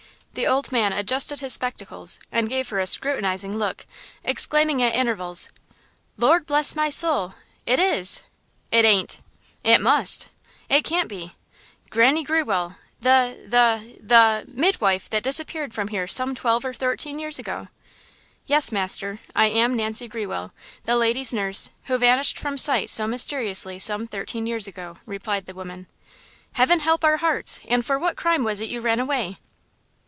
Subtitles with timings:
[0.33, 3.85] The old man adjusted his spectacles and gave her a scrutinizing look,
[4.23, 5.49] exclaiming at intervals:
[6.15, 7.35] "Lord bless my soul,
[7.65, 8.23] it is!
[8.71, 9.19] it ain't!
[9.61, 10.29] it must!
[10.69, 11.35] it can't be!
[11.89, 17.67] Granny Grewell, the–the–the–midwife that disappeared from here some twelve or thirteen years ago!"
[18.45, 20.53] "Yes, master, I am Nancy Grewell,
[20.85, 25.53] the ladies' nurse, who vanished from sight so mysteriously some thirteen years ago," replied the
[25.53, 25.87] woman.
[26.53, 27.59] "Heaven help our hearts!
[27.67, 29.37] And for what crime was it you ran away?